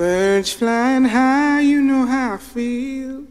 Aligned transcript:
Birds 0.00 0.50
flying 0.50 1.04
high, 1.04 1.60
you 1.60 1.82
know 1.82 2.06
how 2.06 2.36
I 2.36 2.38
feel. 2.38 3.26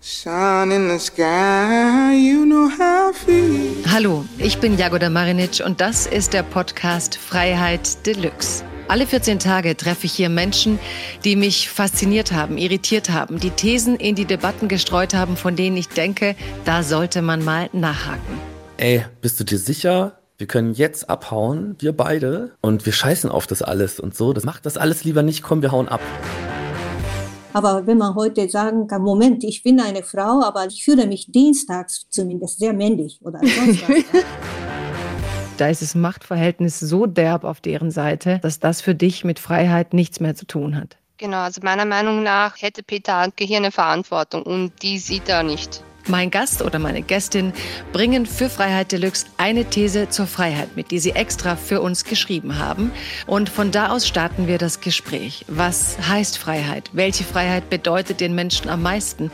Sun 0.00 0.72
in 0.72 0.88
the 0.88 0.98
sky, 0.98 2.14
you 2.14 2.46
know 2.46 2.70
how 2.70 3.10
I 3.10 3.12
feel. 3.12 3.84
Hallo, 3.92 4.24
ich 4.38 4.56
bin 4.56 4.78
Jagoda 4.78 5.10
Marinic 5.10 5.60
und 5.62 5.82
das 5.82 6.06
ist 6.06 6.32
der 6.32 6.42
Podcast 6.42 7.18
Freiheit 7.18 8.06
Deluxe. 8.06 8.64
Alle 8.88 9.06
14 9.06 9.40
Tage 9.40 9.76
treffe 9.76 10.06
ich 10.06 10.12
hier 10.12 10.30
Menschen, 10.30 10.78
die 11.22 11.36
mich 11.36 11.68
fasziniert 11.68 12.32
haben, 12.32 12.56
irritiert 12.56 13.10
haben, 13.10 13.40
die 13.40 13.50
Thesen 13.50 13.96
in 13.96 14.14
die 14.14 14.24
Debatten 14.24 14.68
gestreut 14.68 15.12
haben, 15.12 15.36
von 15.36 15.54
denen 15.54 15.76
ich 15.76 15.88
denke, 15.88 16.34
da 16.64 16.82
sollte 16.82 17.20
man 17.20 17.44
mal 17.44 17.68
nachhaken. 17.74 18.40
Ey, 18.78 19.04
bist 19.20 19.38
du 19.38 19.44
dir 19.44 19.58
sicher? 19.58 20.19
Wir 20.40 20.46
können 20.46 20.72
jetzt 20.72 21.10
abhauen, 21.10 21.76
wir 21.80 21.92
beide, 21.94 22.52
und 22.62 22.86
wir 22.86 22.94
scheißen 22.94 23.30
auf 23.30 23.46
das 23.46 23.60
alles 23.60 24.00
und 24.00 24.16
so. 24.16 24.32
Das 24.32 24.44
macht 24.44 24.64
das 24.64 24.78
alles 24.78 25.04
lieber 25.04 25.22
nicht, 25.22 25.42
komm, 25.42 25.60
wir 25.60 25.70
hauen 25.70 25.86
ab. 25.86 26.00
Aber 27.52 27.86
wenn 27.86 27.98
man 27.98 28.14
heute 28.14 28.48
sagen 28.48 28.86
kann, 28.86 29.02
Moment, 29.02 29.44
ich 29.44 29.62
bin 29.62 29.78
eine 29.80 30.02
Frau, 30.02 30.42
aber 30.42 30.64
ich 30.64 30.82
fühle 30.82 31.06
mich 31.06 31.30
dienstags 31.30 32.06
zumindest 32.08 32.58
sehr 32.58 32.72
männlich 32.72 33.20
oder 33.22 33.38
sonst 33.42 33.86
was. 33.86 34.24
Da 35.58 35.68
ist 35.68 35.82
das 35.82 35.94
Machtverhältnis 35.94 36.80
so 36.80 37.04
derb 37.04 37.44
auf 37.44 37.60
deren 37.60 37.90
Seite, 37.90 38.38
dass 38.38 38.60
das 38.60 38.80
für 38.80 38.94
dich 38.94 39.24
mit 39.24 39.40
Freiheit 39.40 39.92
nichts 39.92 40.20
mehr 40.20 40.36
zu 40.36 40.46
tun 40.46 40.74
hat. 40.74 40.96
Genau, 41.18 41.40
also 41.40 41.60
meiner 41.62 41.84
Meinung 41.84 42.22
nach 42.22 42.62
hätte 42.62 42.82
Peter 42.82 43.18
Handke 43.18 43.44
hier 43.44 43.58
eine 43.58 43.72
Verantwortung 43.72 44.44
und 44.44 44.72
die 44.82 44.96
sieht 44.96 45.28
er 45.28 45.42
nicht. 45.42 45.84
Mein 46.08 46.30
Gast 46.30 46.62
oder 46.62 46.78
meine 46.78 47.02
Gästin 47.02 47.52
bringen 47.92 48.26
für 48.26 48.48
Freiheit 48.48 48.92
Deluxe 48.92 49.26
eine 49.36 49.64
These 49.64 50.08
zur 50.08 50.26
Freiheit 50.26 50.76
mit, 50.76 50.90
die 50.90 50.98
sie 50.98 51.12
extra 51.12 51.56
für 51.56 51.80
uns 51.80 52.04
geschrieben 52.04 52.58
haben. 52.58 52.90
Und 53.26 53.48
von 53.48 53.70
da 53.70 53.90
aus 53.90 54.06
starten 54.06 54.46
wir 54.46 54.58
das 54.58 54.80
Gespräch. 54.80 55.44
Was 55.48 55.96
heißt 56.08 56.38
Freiheit? 56.38 56.90
Welche 56.92 57.24
Freiheit 57.24 57.70
bedeutet 57.70 58.20
den 58.20 58.34
Menschen 58.34 58.68
am 58.68 58.82
meisten? 58.82 59.30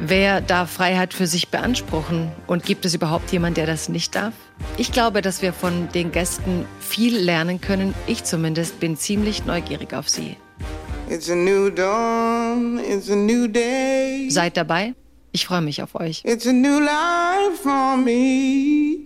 Wer 0.00 0.40
darf 0.40 0.70
Freiheit 0.70 1.14
für 1.14 1.26
sich 1.26 1.48
beanspruchen? 1.48 2.30
Und 2.46 2.64
gibt 2.64 2.84
es 2.84 2.94
überhaupt 2.94 3.30
jemanden, 3.32 3.56
der 3.56 3.66
das 3.66 3.88
nicht 3.88 4.14
darf? 4.14 4.34
Ich 4.76 4.92
glaube, 4.92 5.22
dass 5.22 5.42
wir 5.42 5.52
von 5.52 5.88
den 5.94 6.12
Gästen 6.12 6.64
viel 6.80 7.16
lernen 7.16 7.60
können. 7.60 7.94
Ich 8.06 8.24
zumindest 8.24 8.80
bin 8.80 8.96
ziemlich 8.96 9.44
neugierig 9.44 9.94
auf 9.94 10.08
sie. 10.08 10.36
It's 11.10 11.30
a 11.30 11.34
new 11.34 11.70
dawn, 11.70 12.78
it's 12.78 13.10
a 13.10 13.16
new 13.16 13.48
day. 13.48 14.28
Seid 14.30 14.56
dabei. 14.56 14.94
Ich 15.38 15.46
freue 15.46 15.60
mich 15.60 15.84
auf 15.84 15.94
euch. 15.94 16.24
It's 16.24 16.48
a 16.48 16.52
new 16.52 16.80
life 16.80 17.62
for 17.62 17.96
me. 17.96 18.98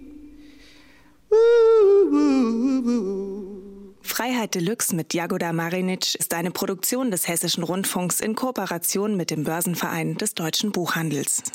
Freiheit 4.01 4.55
Deluxe 4.55 4.97
mit 4.97 5.13
Jagoda 5.13 5.53
Marinic 5.53 6.15
ist 6.15 6.33
eine 6.33 6.51
Produktion 6.51 7.11
des 7.11 7.29
Hessischen 7.29 7.63
Rundfunks 7.63 8.21
in 8.21 8.35
Kooperation 8.35 9.15
mit 9.15 9.31
dem 9.31 9.45
Börsenverein 9.45 10.17
des 10.17 10.33
deutschen 10.33 10.73
Buchhandels. 10.73 11.43